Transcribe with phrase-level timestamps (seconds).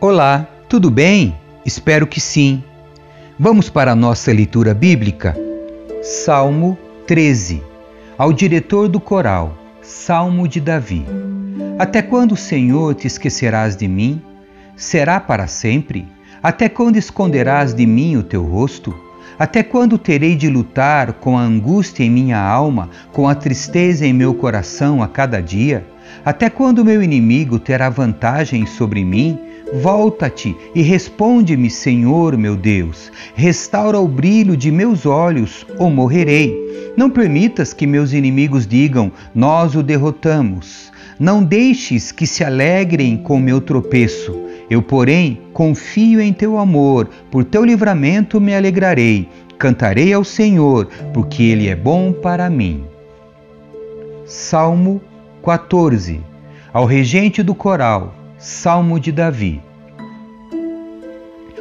[0.00, 1.34] Olá, tudo bem?
[1.64, 2.62] Espero que sim.
[3.38, 5.34] Vamos para a nossa leitura bíblica?
[6.02, 7.62] Salmo 13.
[8.18, 11.06] Ao diretor do coral, Salmo de Davi.
[11.78, 14.22] Até quando, Senhor, te esquecerás de mim?
[14.76, 16.06] Será para sempre?
[16.42, 19.03] Até quando esconderás de mim o teu rosto?
[19.38, 24.12] Até quando terei de lutar com a angústia em minha alma, com a tristeza em
[24.12, 25.84] meu coração a cada dia?
[26.24, 29.38] Até quando meu inimigo terá vantagem sobre mim?
[29.82, 33.10] Volta-te e responde-me, Senhor meu Deus.
[33.34, 36.92] Restaura o brilho de meus olhos, ou morrerei.
[36.96, 40.92] Não permitas que meus inimigos digam: Nós o derrotamos.
[41.18, 44.43] Não deixes que se alegrem com meu tropeço.
[44.68, 49.28] Eu, porém, confio em teu amor, por teu livramento me alegrarei.
[49.58, 52.84] Cantarei ao Senhor, porque ele é bom para mim.
[54.24, 55.00] Salmo
[55.44, 56.20] 14
[56.72, 59.62] Ao regente do coral Salmo de Davi.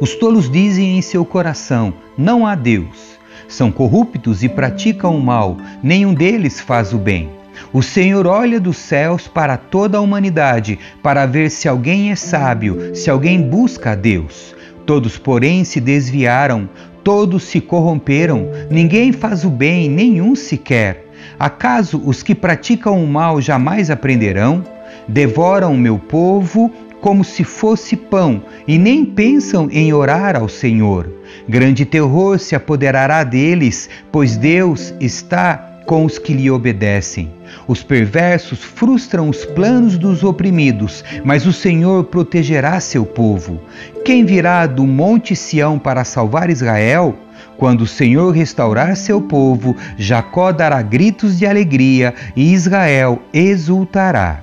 [0.00, 3.18] Os tolos dizem em seu coração: Não há Deus.
[3.46, 7.30] São corruptos e praticam o mal, nenhum deles faz o bem.
[7.72, 12.94] O Senhor olha dos céus para toda a humanidade, para ver se alguém é sábio,
[12.94, 14.54] se alguém busca a Deus.
[14.86, 16.68] Todos, porém, se desviaram,
[17.02, 21.06] todos se corromperam, ninguém faz o bem, nenhum sequer.
[21.38, 24.64] Acaso os que praticam o mal jamais aprenderão?
[25.08, 31.10] devoram o meu povo como se fosse pão e nem pensam em orar ao Senhor.
[31.46, 37.30] Grande terror se apoderará deles, pois Deus está com os que lhe obedecem.
[37.66, 43.60] Os perversos frustram os planos dos oprimidos, mas o Senhor protegerá seu povo.
[44.04, 47.16] Quem virá do monte Sião para salvar Israel?
[47.56, 54.40] Quando o Senhor restaurar seu povo, Jacó dará gritos de alegria e Israel exultará.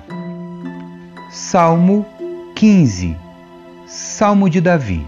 [1.30, 2.06] Salmo
[2.54, 3.16] 15
[3.86, 5.06] Salmo de Davi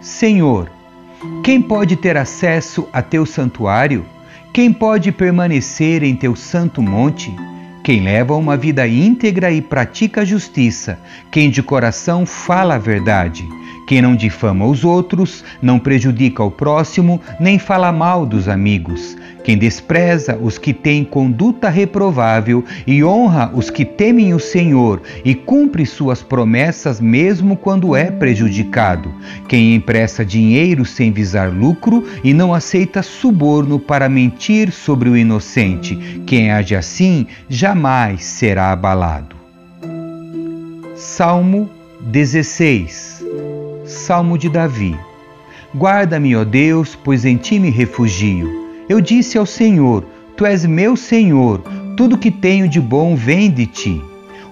[0.00, 0.70] Senhor,
[1.42, 4.06] quem pode ter acesso a teu santuário?
[4.56, 7.30] Quem pode permanecer em teu santo monte?
[7.84, 10.98] Quem leva uma vida íntegra e pratica a justiça,
[11.30, 13.46] quem de coração fala a verdade,
[13.86, 19.16] quem não difama os outros, não prejudica o próximo, nem fala mal dos amigos,
[19.46, 25.36] quem despreza os que têm conduta reprovável e honra os que temem o Senhor e
[25.36, 29.14] cumpre suas promessas mesmo quando é prejudicado.
[29.46, 35.94] Quem empresta dinheiro sem visar lucro e não aceita suborno para mentir sobre o inocente.
[36.26, 39.36] Quem age assim jamais será abalado.
[40.96, 41.70] Salmo
[42.00, 43.24] 16
[43.96, 44.96] Salmo de Davi
[45.74, 48.48] Guarda-me, ó Deus, pois em ti me refugio.
[48.88, 50.04] Eu disse ao Senhor:
[50.36, 51.62] Tu és meu Senhor,
[51.96, 54.02] tudo que tenho de bom vem de ti.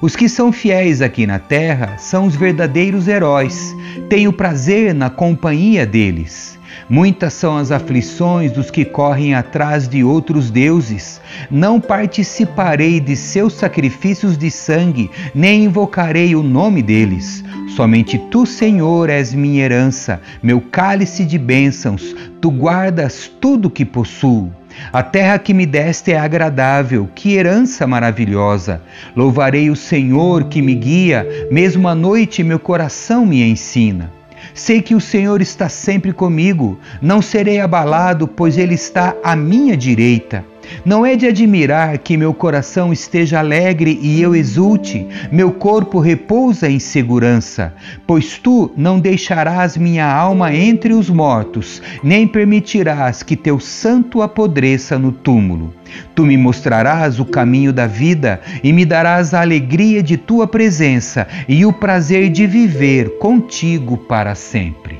[0.00, 3.74] Os que são fiéis aqui na terra são os verdadeiros heróis.
[4.08, 6.58] Tenho prazer na companhia deles.
[6.88, 11.20] Muitas são as aflições dos que correm atrás de outros deuses.
[11.50, 17.42] Não participarei de seus sacrifícios de sangue, nem invocarei o nome deles.
[17.68, 24.52] Somente tu, Senhor, és minha herança, meu cálice de bênçãos, tu guardas tudo que possuo.
[24.92, 28.82] A terra que me deste é agradável, que herança maravilhosa.
[29.16, 34.12] Louvarei o Senhor que me guia, mesmo à noite meu coração me ensina.
[34.52, 39.76] Sei que o Senhor está sempre comigo, não serei abalado, pois Ele está à minha
[39.76, 40.44] direita.
[40.84, 46.68] Não é de admirar que meu coração esteja alegre e eu exulte, meu corpo repousa
[46.68, 47.74] em segurança,
[48.06, 54.98] pois tu não deixarás minha alma entre os mortos, nem permitirás que teu santo apodreça
[54.98, 55.72] no túmulo.
[56.14, 61.26] Tu me mostrarás o caminho da vida e me darás a alegria de tua presença
[61.48, 64.98] e o prazer de viver contigo para sempre.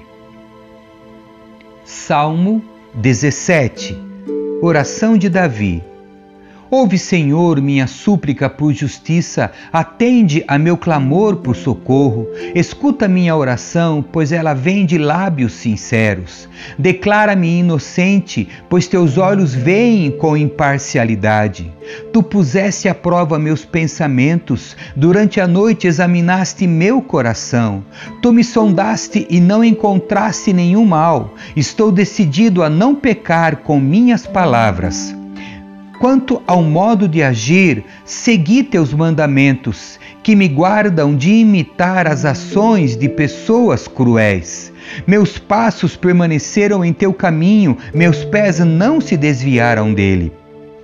[1.85, 2.63] Salmo
[2.95, 4.14] 17
[4.67, 5.83] Oração de Davi.
[6.77, 14.05] Ouve, Senhor, minha súplica por justiça, atende a meu clamor por socorro, escuta minha oração,
[14.11, 16.49] pois ela vem de lábios sinceros.
[16.77, 21.73] Declara-me inocente, pois teus olhos veem com imparcialidade.
[22.13, 27.85] Tu puseste à prova meus pensamentos, durante a noite examinaste meu coração.
[28.21, 31.37] Tu me sondaste e não encontraste nenhum mal.
[31.55, 35.15] Estou decidido a não pecar com minhas palavras.
[35.99, 42.97] Quanto ao modo de agir, segui teus mandamentos, que me guardam de imitar as ações
[42.97, 44.73] de pessoas cruéis.
[45.07, 50.33] Meus passos permaneceram em teu caminho, meus pés não se desviaram dele.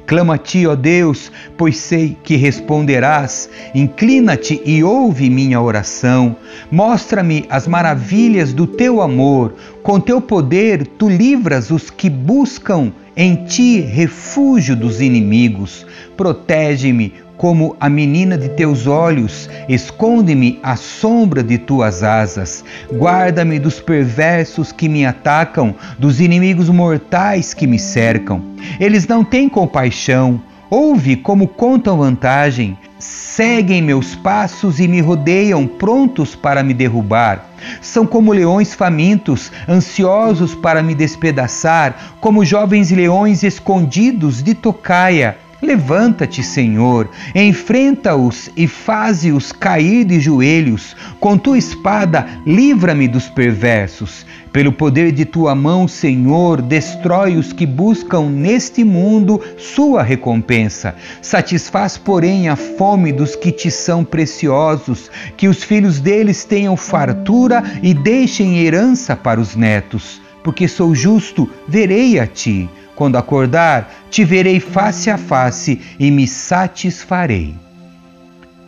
[0.06, 3.48] Clamo a ti, ó Deus, pois sei que responderás.
[3.72, 6.36] Inclina-te e ouve minha oração.
[6.68, 9.54] Mostra-me as maravilhas do teu amor.
[9.84, 15.86] Com teu poder, tu livras os que buscam em ti refúgio dos inimigos.
[16.16, 22.62] Protege-me como a menina de teus olhos, esconde-me à sombra de tuas asas,
[22.92, 28.42] guarda-me dos perversos que me atacam, dos inimigos mortais que me cercam.
[28.78, 30.38] Eles não têm compaixão,
[30.70, 37.50] ouve como contam vantagem, seguem meus passos e me rodeiam, prontos para me derrubar.
[37.82, 45.36] São como leões famintos, ansiosos para me despedaçar, como jovens leões escondidos de tocaia.
[45.62, 50.96] Levanta-te, Senhor, enfrenta-os e faze-os cair de joelhos.
[51.20, 54.24] Com tua espada, livra-me dos perversos.
[54.52, 60.94] Pelo poder de tua mão, Senhor, destrói os que buscam neste mundo sua recompensa.
[61.20, 67.62] Satisfaz, porém, a fome dos que te são preciosos, que os filhos deles tenham fartura
[67.82, 70.22] e deixem herança para os netos.
[70.42, 72.68] Porque sou justo, verei a ti
[73.00, 77.54] quando acordar, te verei face a face e me satisfarei.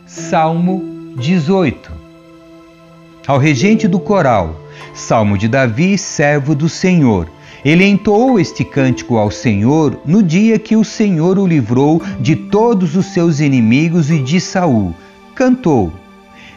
[0.07, 1.91] Salmo 18
[3.27, 4.59] Ao regente do coral,
[4.91, 7.29] Salmo de Davi, servo do Senhor.
[7.63, 12.95] Ele entoou este cântico ao Senhor no dia que o Senhor o livrou de todos
[12.95, 14.95] os seus inimigos e de Saul.
[15.35, 15.93] Cantou: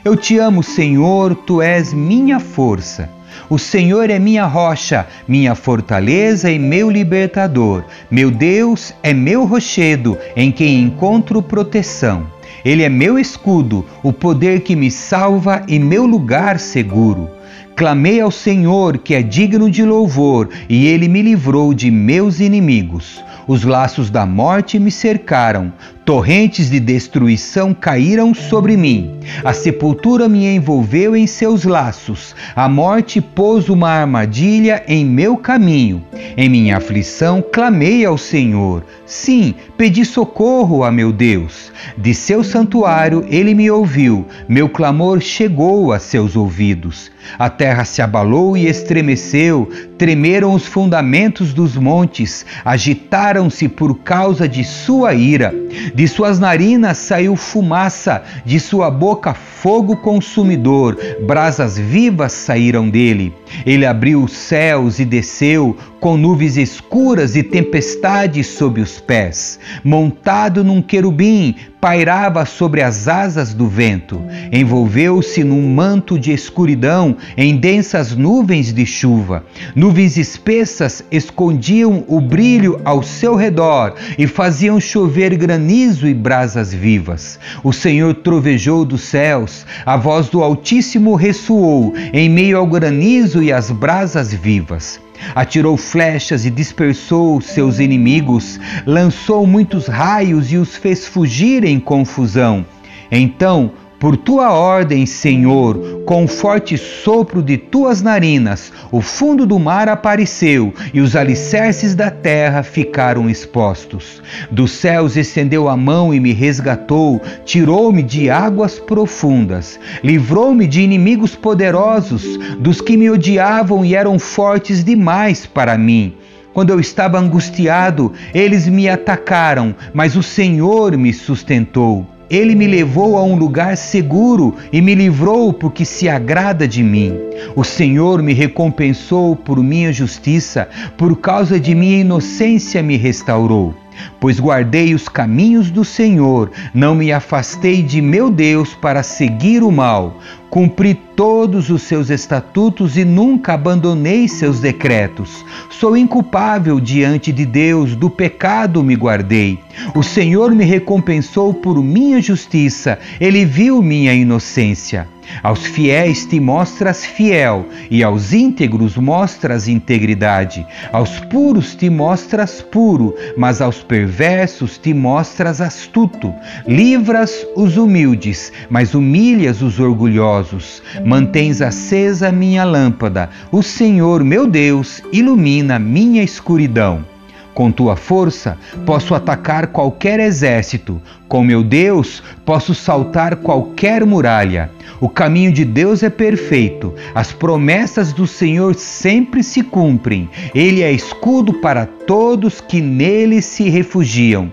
[0.07, 3.11] Eu te amo, Senhor, tu és minha força.
[3.51, 7.83] O Senhor é minha rocha, minha fortaleza e meu libertador.
[8.09, 12.25] Meu Deus é meu rochedo, em quem encontro proteção.
[12.65, 17.29] Ele é meu escudo, o poder que me salva e meu lugar seguro.
[17.75, 23.25] Clamei ao Senhor, que é digno de louvor, e ele me livrou de meus inimigos.
[23.49, 25.73] Os laços da morte me cercaram,
[26.07, 29.19] torrentes de destruição caíram sobre mim.
[29.45, 36.03] A sepultura me envolveu em seus laços, a morte pôs uma armadilha em meu caminho.
[36.37, 38.85] Em minha aflição clamei ao Senhor.
[39.07, 41.73] Sim, pedi socorro a meu Deus.
[41.97, 47.13] De seu santuário ele me ouviu, meu clamor chegou a seus ouvidos.
[47.39, 49.69] A terra se abalou e estremeceu,
[49.99, 55.55] tremeram os fundamentos dos montes, agitaram-se por causa de sua ira.
[55.95, 63.35] De suas narinas saiu fumaça, de sua boca fogo consumidor, brasas vivas saíram dele.
[63.65, 69.59] Ele abriu os céus e desceu, com nuvens escuras e tempestade sob os pés.
[69.85, 74.21] Montado num querubim, pairava sobre as asas do vento.
[74.53, 79.45] Envolveu-se num manto de escuridão, em densas nuvens de chuva.
[79.75, 87.39] Nuvens espessas escondiam o brilho ao seu redor e faziam chover granizo e brasas vivas.
[87.63, 93.53] O Senhor trovejou dos céus, a voz do Altíssimo ressoou em meio ao granizo e
[93.53, 95.06] às brasas vivas.
[95.35, 102.65] Atirou flechas e dispersou seus inimigos, lançou muitos raios e os fez fugir em confusão.
[103.11, 103.73] Então
[104.07, 109.89] por tua ordem, Senhor, com o forte sopro de tuas narinas, o fundo do mar
[109.89, 114.23] apareceu e os alicerces da terra ficaram expostos.
[114.49, 121.35] Dos céus estendeu a mão e me resgatou, tirou-me de águas profundas, livrou-me de inimigos
[121.35, 126.15] poderosos, dos que me odiavam e eram fortes demais para mim.
[126.55, 132.07] Quando eu estava angustiado, eles me atacaram, mas o Senhor me sustentou.
[132.29, 137.15] Ele me levou a um lugar seguro e me livrou porque se agrada de mim.
[137.55, 143.75] O Senhor me recompensou por minha justiça, por causa de minha inocência me restaurou.
[144.21, 149.71] Pois guardei os caminhos do Senhor, não me afastei de meu Deus para seguir o
[149.71, 150.21] mal.
[150.51, 155.45] Cumpri todos os seus estatutos e nunca abandonei seus decretos.
[155.71, 159.59] Sou inculpável diante de Deus, do pecado me guardei.
[159.95, 165.09] O Senhor me recompensou por minha justiça, ele viu minha inocência.
[165.43, 170.67] Aos fiéis te mostras fiel, e aos íntegros mostras integridade.
[170.93, 176.35] Aos puros te mostras puro, mas aos perversos te mostras astuto.
[176.67, 180.83] Livras os humildes, mas humilhas os orgulhosos.
[181.05, 183.31] Mantens acesa minha lâmpada.
[183.51, 187.16] O Senhor, meu Deus, ilumina minha escuridão.
[187.57, 191.01] Com tua força, posso atacar qualquer exército.
[191.27, 194.71] Com meu Deus, posso saltar qualquer muralha.
[195.01, 196.93] O caminho de Deus é perfeito.
[197.15, 200.29] As promessas do Senhor sempre se cumprem.
[200.55, 204.53] Ele é escudo para todos que nele se refugiam.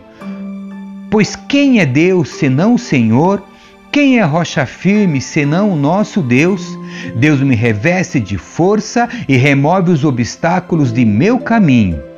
[1.12, 3.43] Pois quem é Deus senão o Senhor?
[3.91, 6.79] Quem é rocha firme senão o nosso Deus?
[7.17, 12.12] Deus me reveste de força e remove os obstáculos de meu caminho.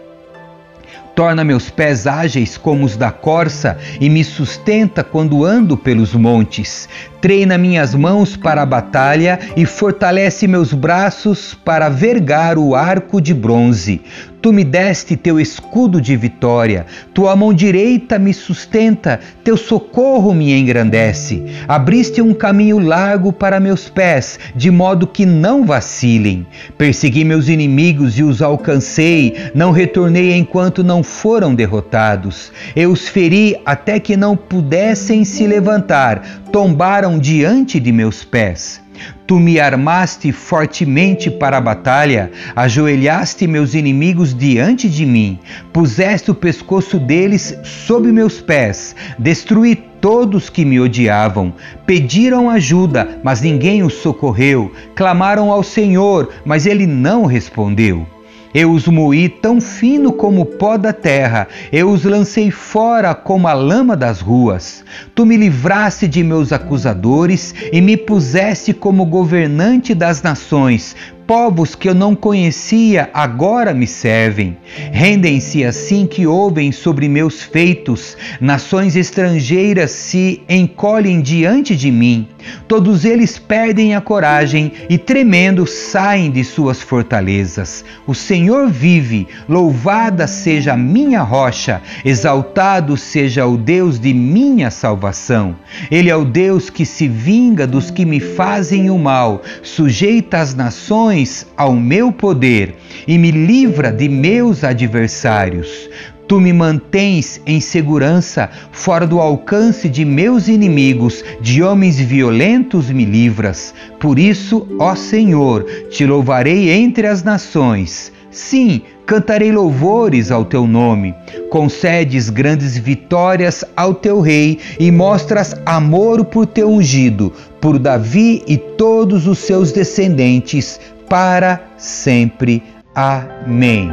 [1.15, 6.89] Torna meus pés ágeis como os da corça e me sustenta quando ando pelos montes.
[7.21, 13.33] Treina minhas mãos para a batalha e fortalece meus braços para vergar o arco de
[13.33, 14.01] bronze.
[14.45, 16.85] Tu me deste teu escudo de vitória,
[17.15, 21.43] tua mão direita me sustenta, teu socorro me engrandece.
[21.67, 26.45] Abriste um caminho largo para meus pés, de modo que não vacilem.
[26.77, 32.51] Persegui meus inimigos e os alcancei, não retornei enquanto não foram derrotados.
[32.75, 36.21] Eu os feri até que não pudessem se levantar,
[36.51, 38.84] tombaram diante de meus pés.
[39.27, 45.39] Tu me armaste fortemente para a batalha, ajoelhaste meus inimigos diante de mim,
[45.73, 51.53] puseste o pescoço deles sob meus pés, destruí todos que me odiavam.
[51.85, 58.14] Pediram ajuda, mas ninguém os socorreu, clamaram ao Senhor, mas ele não respondeu.
[58.57, 63.49] Eu os moí tão fino como o pó da terra, eu os lancei fora como
[63.49, 64.85] a lama das ruas.
[65.13, 70.95] Tu me livraste de meus acusadores e me puseste como governante das nações.
[71.27, 74.55] Povos que eu não conhecia agora me servem.
[74.91, 78.15] Rendem-se assim que ouvem sobre meus feitos.
[78.39, 82.27] Nações estrangeiras se encolhem diante de mim.
[82.67, 87.83] Todos eles perdem a coragem e, tremendo, saem de suas fortalezas.
[88.05, 95.55] O Senhor vive, louvada seja a minha rocha, exaltado seja o Deus de minha salvação.
[95.89, 100.53] Ele é o Deus que se vinga dos que me fazem o mal, sujeita as
[100.53, 101.14] nações
[101.55, 102.75] ao meu poder
[103.07, 105.89] e me livra de meus adversários.
[106.27, 113.05] Tu me mantens em segurança, fora do alcance de meus inimigos, de homens violentos me
[113.05, 113.73] livras.
[113.99, 118.11] Por isso, ó Senhor, te louvarei entre as nações.
[118.31, 121.13] Sim, cantarei louvores ao teu nome.
[121.49, 127.31] Concedes grandes vitórias ao teu rei e mostras amor por teu ungido,
[127.61, 132.63] por Davi e todos os seus descendentes, para sempre.
[132.93, 133.91] Amém.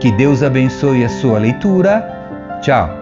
[0.00, 2.58] Que Deus abençoe a sua leitura.
[2.60, 3.01] Tchau.